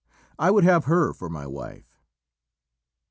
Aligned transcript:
I 0.39 0.49
would 0.49 0.63
have 0.63 0.85
her 0.85 1.13
for 1.13 1.29
my 1.29 1.45
wife." 1.45 2.01